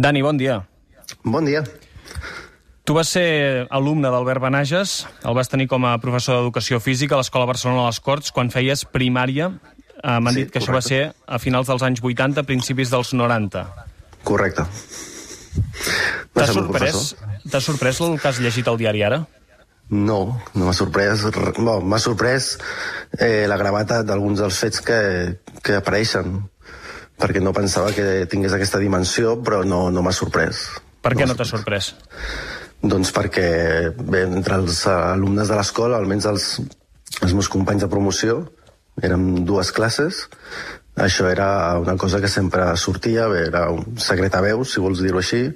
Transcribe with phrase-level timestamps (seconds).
[0.00, 0.62] Dani, bon dia.
[1.24, 1.60] Bon dia.
[2.88, 7.20] Tu vas ser alumne d'Albert Benages, el vas tenir com a professor d'Educació Física a
[7.20, 9.50] l'Escola Barcelona a les Corts quan feies primària.
[10.00, 10.94] Eh, M'han Sí, dit que això correcte.
[10.94, 13.66] va ser a finals dels anys 80, principis dels 90.
[14.24, 14.64] Correcte.
[16.34, 17.14] T'ha sorprès,
[17.60, 19.20] sorprès el que has llegit al diari ara?
[19.90, 21.26] No, no m'ha sorprès.
[21.58, 22.56] Bon, m'ha sorprès
[23.18, 25.00] eh, la gravetat d'alguns dels fets que,
[25.62, 26.40] que apareixen
[27.20, 30.66] perquè no pensava que tingués aquesta dimensió, però no, no m'ha sorprès.
[31.04, 31.92] Per què m'ha no t'ha sorprès?
[32.80, 33.48] Doncs perquè
[33.96, 36.48] bé, entre els alumnes de l'escola, almenys els,
[37.20, 38.40] els meus companys de promoció,
[39.04, 40.26] érem dues classes,
[41.00, 45.00] això era una cosa que sempre sortia, bé, era un secret a veus, si vols
[45.04, 45.46] dir-ho així,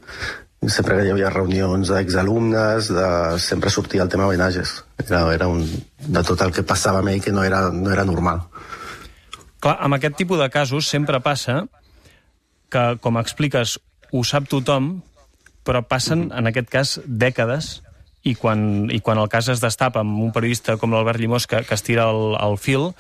[0.68, 3.08] sempre que hi havia reunions d'exalumnes, de...
[3.42, 4.78] sempre sortia el tema Benages.
[5.04, 5.64] Era, era un...
[5.98, 8.46] de tot el que passava amb ell que no era, no era normal.
[9.64, 11.62] Clar, amb aquest tipus de casos sempre passa
[12.68, 13.78] que, com expliques,
[14.12, 14.98] ho sap tothom,
[15.64, 17.78] però passen, en aquest cas, dècades
[18.28, 21.62] i quan, i quan el cas es destapa amb un periodista com l'Albert Llimós que,
[21.64, 22.90] que es tira el, el fil,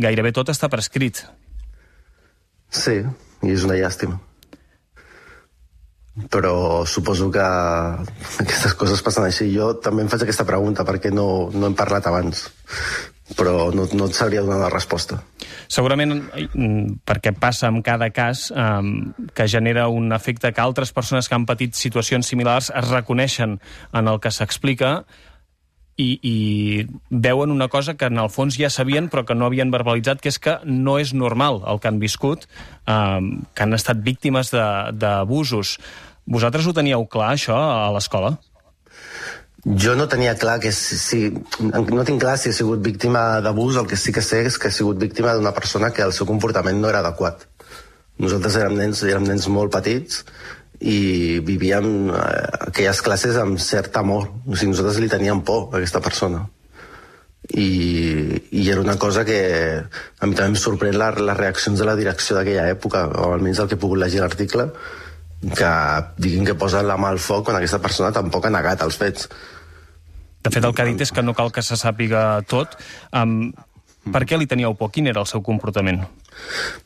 [0.00, 1.20] gairebé tot està prescrit.
[2.72, 2.96] Sí,
[3.44, 4.16] i és una llàstima.
[6.32, 9.50] Però suposo que aquestes coses passen així.
[9.52, 12.46] Jo també em faig aquesta pregunta perquè no, no hem parlat abans,
[13.36, 15.20] però no, no et sabria donar la resposta.
[15.68, 18.82] Segurament mm, perquè passa en cada cas eh,
[19.34, 23.58] que genera un efecte que altres persones que han patit situacions similars es reconeixen
[23.92, 25.00] en el que s'explica
[25.96, 26.36] i, i
[27.10, 30.28] veuen una cosa que en el fons ja sabien però que no havien verbalitzat, que
[30.32, 32.44] és que no és normal el que han viscut,
[32.86, 33.20] eh,
[33.54, 35.78] que han estat víctimes d'abusos.
[36.26, 38.36] Vosaltres ho teníeu clar, això, a l'escola?
[39.64, 43.88] Jo no tenia clar que si, no tinc clar si he sigut víctima d'abús, el
[43.90, 46.78] que sí que sé és que he sigut víctima d'una persona que el seu comportament
[46.78, 47.46] no era adequat.
[48.22, 50.22] Nosaltres érem nens, érem nens molt petits
[50.80, 54.28] i vivíem eh, aquelles classes amb cert amor.
[54.46, 56.44] O sigui, nosaltres li teníem por a aquesta persona.
[57.46, 57.68] I,
[58.58, 59.40] i era una cosa que
[59.78, 63.60] a mi també em sorprèn la, les reaccions de la direcció d'aquella època, o almenys
[63.62, 64.70] el que he pogut llegir l'article,
[65.54, 65.72] que
[66.16, 69.28] diguin que posen la mà al foc quan aquesta persona tampoc ha negat els fets.
[70.46, 72.76] De fet, el que ha dit és que no cal que se sàpiga tot.
[73.10, 73.50] Um,
[74.14, 74.92] per què li teníeu por?
[74.94, 76.04] Quin era el seu comportament?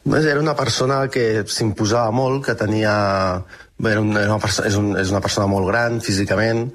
[0.08, 2.94] Era una persona que s'imposava molt, que tenia...
[3.80, 4.38] Bé, era una,
[4.68, 6.66] és, un, és una persona molt gran físicament,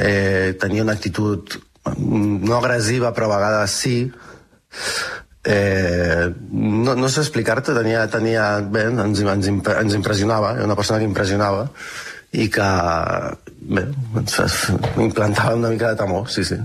[0.00, 1.58] eh, tenia una actitud
[1.92, 3.96] mm, no agressiva, però a vegades sí.
[5.44, 11.02] Eh, no, no sé explicar-te, tenia, tenia, bé, ens, ens, ens impressionava, era una persona
[11.02, 11.68] que impressionava
[12.32, 12.70] i que
[13.68, 13.84] bé,
[14.16, 16.56] ens, fa- implantava una mica de temor, sí, sí.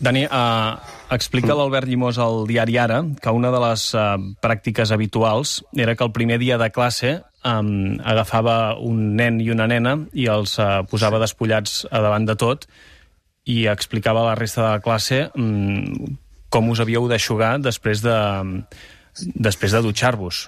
[0.00, 0.76] Dani, uh,
[1.12, 6.06] explica l'Albert Llimós al diari Ara que una de les uh, pràctiques habituals era que
[6.06, 10.80] el primer dia de classe um, agafava un nen i una nena i els uh,
[10.88, 12.64] posava despullats a davant de tot
[13.44, 16.16] i explicava a la resta de la classe um,
[16.48, 18.16] com us havíeu d'aixugar després de,
[19.36, 20.46] després de dutxar-vos.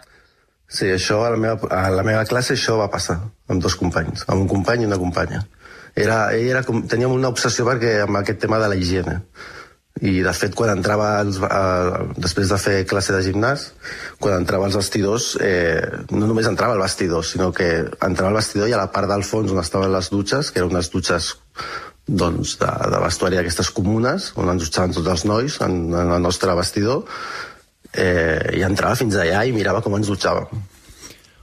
[0.69, 3.19] Sí, això a la meva, a la meva classe això va passar
[3.49, 5.43] amb dos companys, amb un company i una companya.
[5.95, 9.19] Era, ell era, com- teníem una obsessió perquè amb aquest tema de la higiene.
[10.01, 13.67] I, de fet, quan entrava als, a, després de fer classe de gimnàs,
[14.19, 17.69] quan entrava als vestidors, eh, no només entrava al vestidor, sinó que
[18.01, 20.73] entrava al vestidor i a la part del fons on estaven les dutxes, que eren
[20.73, 21.35] unes dutxes
[22.09, 26.25] doncs, de, de vestuari d'aquestes comunes, on ens dutxaven tots els nois, en, en el
[26.25, 27.05] nostre vestidor,
[27.95, 30.63] eh, i entrava fins allà i mirava com ens dutxàvem.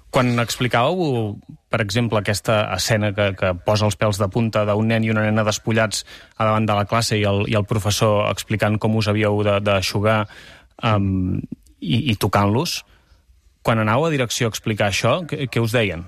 [0.09, 1.35] Quan explicàveu,
[1.69, 5.21] per exemple, aquesta escena que, que posa els pèls de punta d'un nen i una
[5.27, 6.01] nena despullats
[6.37, 9.59] a davant de la classe i el, i el professor explicant com us havíeu de-
[9.61, 10.23] d'aixugar
[10.81, 11.37] um,
[11.79, 12.79] i, i tocant-los,
[13.61, 16.07] quan anàveu a direcció a explicar això, què, què us deien?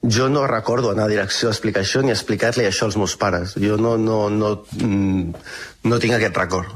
[0.00, 3.52] Jo no recordo anar a direcció a explicar això ni explicar-li això als meus pares.
[3.60, 5.34] Jo no, no, no, mm,
[5.84, 6.72] no tinc aquest record.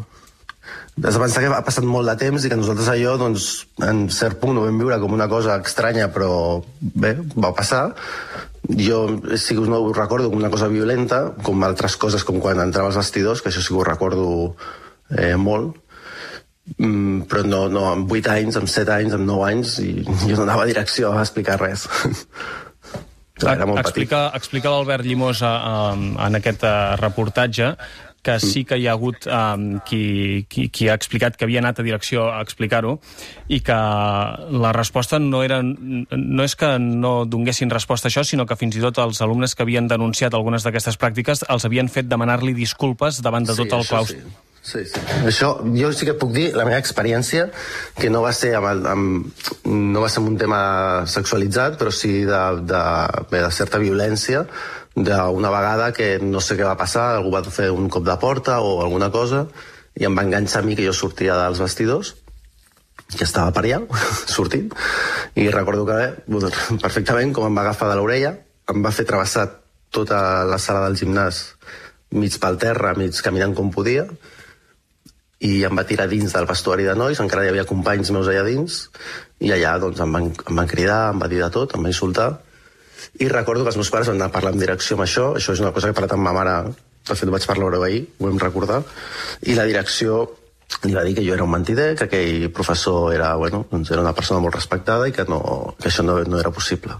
[1.03, 3.49] Has de pensar que ha passat molt de temps i que nosaltres allò, doncs,
[3.83, 7.89] en cert punt ho vam viure com una cosa estranya, però bé, va passar.
[8.65, 9.01] Jo
[9.37, 12.93] sí que no ho recordo com una cosa violenta, com altres coses, com quan entrava
[12.93, 14.29] als vestidors, que això sí que ho recordo
[15.11, 15.83] eh, molt,
[16.79, 19.91] Mm, però no, no, amb 8 anys, amb 7 anys, amb 9 anys, i
[20.31, 21.85] jo no anava a direcció a explicar res.
[23.43, 23.89] Era molt petit.
[23.91, 25.79] explica explica l'Albert Llimós a, a,
[26.29, 27.73] en aquest uh, reportatge
[28.25, 31.81] que sí que hi ha hagut um, qui, qui, qui ha explicat que havia anat
[31.81, 32.97] a direcció a explicar-ho
[33.53, 33.77] i que
[34.65, 38.79] la resposta no era no és que no donguessin resposta a això, sinó que fins
[38.81, 43.21] i tot els alumnes que havien denunciat algunes d'aquestes pràctiques els havien fet demanar-li disculpes
[43.23, 44.25] davant de tot el claustre.
[44.25, 44.41] Sí.
[44.65, 45.01] Sí, sí.
[45.29, 47.51] Això, jo sí que puc dir la meva experiència,
[48.01, 50.61] que no va ser amb, el, amb, no va ser amb un tema
[51.15, 52.81] sexualitzat, però sí de, de,
[53.29, 54.47] bé, de certa violència,
[54.95, 58.61] d'una vegada que no sé què va passar, algú va fer un cop de porta
[58.63, 59.47] o alguna cosa,
[59.99, 62.15] i em va enganxar a mi que jo sortia dels vestidors,
[63.15, 63.83] que estava per allà,
[64.37, 64.71] sortint,
[65.35, 68.37] i recordo que, bé, perfectament, com em va agafar de l'orella,
[68.71, 69.49] em va fer travessar
[69.95, 71.43] tota la sala del gimnàs
[72.15, 74.07] mig pel terra, mig caminant com podia,
[75.45, 78.45] i em va tirar dins del vestuari de nois, encara hi havia companys meus allà
[78.47, 78.85] dins,
[79.45, 81.93] i allà doncs, em, van, em van cridar, em va dir de tot, em va
[81.93, 82.31] insultar,
[83.21, 85.55] i recordo que els meus pares van anar a parlar amb direcció amb això, això
[85.57, 86.57] és una cosa que he parlat amb ma mare,
[87.05, 88.81] de fet vaig parlar ahir, ho vam recordar,
[89.43, 90.25] i la direcció
[90.83, 94.03] li va dir que jo era un mentider, que aquell professor era, bueno, doncs era
[94.03, 95.41] una persona molt respectada i que, no,
[95.81, 96.99] que això no, no era possible.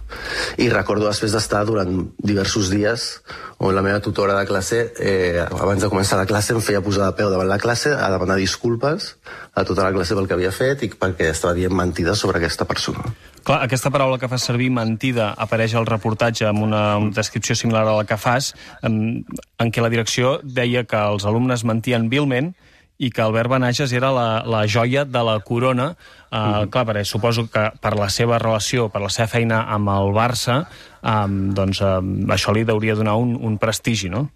[0.61, 3.09] I recordo després d'estar durant diversos dies
[3.57, 7.07] on la meva tutora de classe, eh, abans de començar la classe, em feia posar
[7.07, 9.15] de peu davant la classe a demanar disculpes
[9.55, 12.67] a tota la classe pel que havia fet i perquè estava dient mentides sobre aquesta
[12.67, 13.05] persona.
[13.45, 17.85] Clar, aquesta paraula que fa servir, mentida, apareix al reportatge amb una, una descripció similar
[17.85, 19.23] a la que fas, en,
[19.61, 22.55] en què la direcció deia que els alumnes mentien vilment
[22.97, 25.91] i que Albert Benages era la, la joia de la corona.
[26.29, 26.71] Uh, mm.
[26.71, 30.61] Clar, perquè suposo que per la seva relació, per la seva feina amb el Barça,
[31.01, 34.27] um, doncs um, això li hauria donar un, un prestigi, no?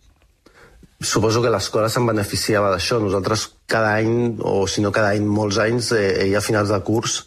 [1.00, 2.98] Suposo que l'escola se'n beneficiava d'això.
[3.00, 6.80] Nosaltres cada any, o si no cada any, molts anys, eh, i a finals de
[6.84, 7.22] curs,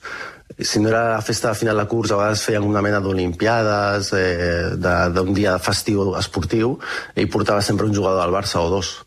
[0.59, 4.13] si no era la festa de final de curs, a vegades feien una mena d'olimpiades,
[4.19, 6.77] eh, d'un dia festiu esportiu,
[7.17, 8.99] i portava sempre un jugador del Barça o dos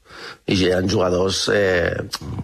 [0.45, 1.93] i eren jugadors eh,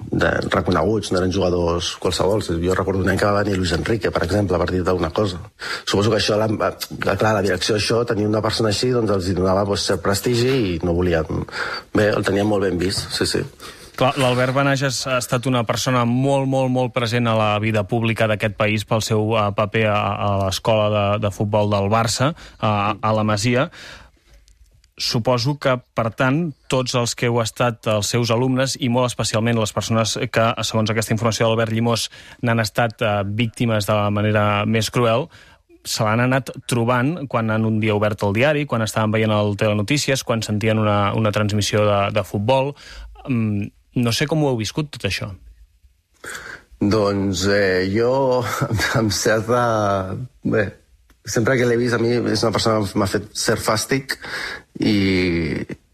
[0.09, 2.41] de, reconeguts, no eren jugadors qualsevol.
[2.41, 5.41] Jo recordo un any que va venir Luis Enrique, per exemple, a partir d'una cosa.
[5.85, 9.65] Suposo que això, la, clar, la direcció d'això, tenir una persona així, doncs els donava
[9.69, 11.45] doncs, cert prestigi i no volien...
[11.93, 13.45] Bé, el tenien molt ben vist, sí, sí.
[14.01, 18.55] L'Albert Benages ha estat una persona molt, molt, molt present a la vida pública d'aquest
[18.57, 23.11] país pel seu uh, paper a, a l'escola de, de futbol del Barça, uh, a
[23.13, 23.69] la Masia
[25.01, 29.59] suposo que, per tant, tots els que heu estat els seus alumnes i molt especialment
[29.59, 32.07] les persones que, segons aquesta informació d'Albert Llimós,
[32.45, 35.25] n'han estat eh, víctimes de la manera més cruel,
[35.81, 39.55] se l'han anat trobant quan han un dia obert el diari, quan estaven veient el
[39.57, 42.75] Telenotícies, quan sentien una, una transmissió de, de futbol.
[43.25, 45.31] Mm, no sé com ho heu viscut, tot això.
[46.81, 48.41] Doncs eh, jo,
[48.99, 49.63] amb certa...
[50.41, 50.65] Bé,
[51.25, 54.17] sempre que l'he vist a mi és una persona que m'ha fet cert fàstic
[54.79, 54.95] i,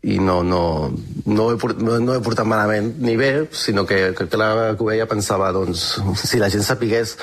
[0.06, 0.94] i no, no,
[1.26, 5.50] no, he, no, no he portat malament ni bé, sinó que, que la que pensava,
[5.52, 7.16] doncs, si la gent sapigués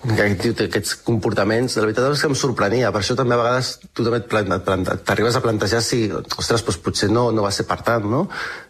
[0.00, 3.34] que aquest tio té aquests comportaments, la veritat és que em sorprenia, per això també
[3.34, 4.22] a vegades tu també
[5.04, 8.22] t'arribes a plantejar si, ostres, doncs potser no, no va ser per tant, no?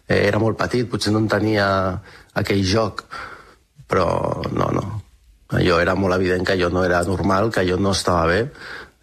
[0.07, 1.69] Eh, era molt petit, potser no en tenia
[2.41, 3.05] aquell joc,
[3.87, 4.09] però
[4.51, 4.85] no, no.
[5.55, 8.41] Allò era molt evident que allò no era normal, que allò no estava bé,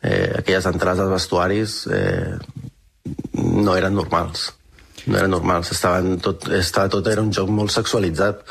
[0.03, 2.37] eh, aquelles entrades als vestuaris eh,
[3.65, 4.53] no eren normals.
[5.07, 8.43] No eren normals, estaven tot, estava tot era un joc molt sexualitzat.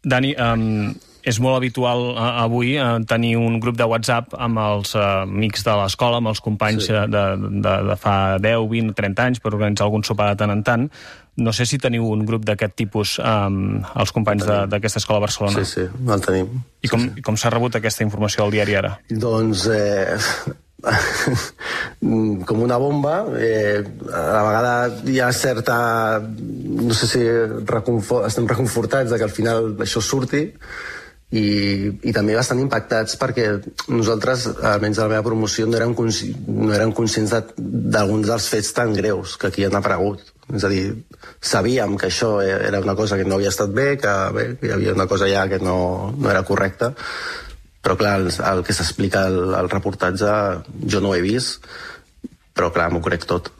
[0.00, 4.94] Dani, um, és molt habitual uh, avui uh, tenir un grup de WhatsApp amb els
[4.96, 6.94] uh, amics de l'escola, amb els companys sí.
[6.94, 7.24] de,
[7.60, 10.86] de, de fa 10, 20, 30 anys per organitzar algun sopar de tant en tant.
[11.40, 15.62] No sé si teniu un grup d'aquest tipus um, els companys d'aquesta escola a Barcelona.
[15.62, 16.50] Sí, sí, el tenim.
[16.84, 17.24] I com, sí, sí.
[17.24, 18.96] com s'ha rebut aquesta informació al diari ara?
[19.08, 20.18] Doncs eh,
[22.48, 23.24] com una bomba.
[23.38, 24.72] Eh, a la vegada
[25.06, 25.76] hi ha certa...
[26.20, 27.26] No sé si
[27.68, 30.46] reconfort, estem reconfortats de que al final això surti
[31.30, 31.44] i,
[32.02, 33.46] i també bastant impactats perquè
[33.92, 38.48] nosaltres, almenys a la meva promoció, no érem, consci, no érem conscients d'alguns de, dels
[38.50, 40.24] fets tan greus que aquí han aparegut.
[40.50, 41.04] És a dir,
[41.38, 44.96] sabíem que això era una cosa que no havia estat bé, que, bé, hi havia
[44.96, 46.90] una cosa ja que no, no era correcta,
[47.80, 50.34] però clar, el, el que s'explica al, al reportatge
[50.86, 51.64] jo no ho he vist,
[52.54, 53.52] però clar, m'ho crec tot.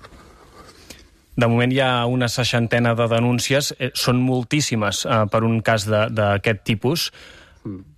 [1.41, 5.87] De moment hi ha una seixantena de denúncies, eh, són moltíssimes eh, per un cas
[5.89, 7.11] d'aquest tipus.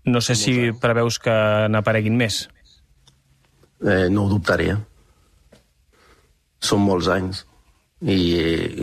[0.06, 1.34] No sé si preveus que
[1.70, 2.44] n'apareguin més.
[3.82, 4.76] Eh, no ho dubtaria.
[6.62, 7.42] Són molts anys.
[8.02, 8.18] I,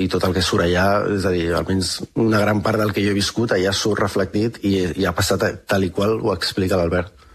[0.03, 3.03] i tot el que surt allà, és a dir, almenys una gran part del que
[3.03, 6.79] jo he viscut allà surt reflectit i, i ha passat tal i qual ho explica
[6.79, 7.27] l'Albert.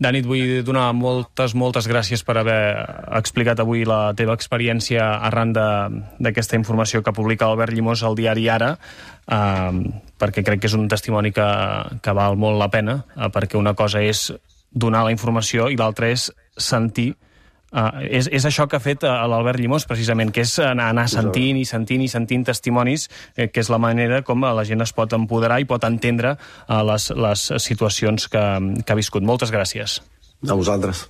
[0.00, 2.60] Dani, et vull donar moltes, moltes gràcies per haver
[3.18, 8.70] explicat avui la teva experiència arran d'aquesta informació que publica Albert Llimós al diari Ara,
[9.28, 9.82] eh,
[10.16, 11.48] perquè crec que és un testimoni que,
[12.00, 14.30] que val molt la pena, eh, perquè una cosa és
[14.72, 17.12] donar la informació i l'altra és sentir
[17.70, 21.06] Uh, és, és això que ha fet uh, l'Albert Llimós, precisament, que és anar, anar
[21.12, 24.94] sentint i sentint i sentint testimonis, eh, que és la manera com la gent es
[24.96, 28.44] pot empoderar i pot entendre uh, les, les situacions que,
[28.82, 29.22] que ha viscut.
[29.22, 30.00] Moltes gràcies.
[30.48, 31.06] A vosaltres.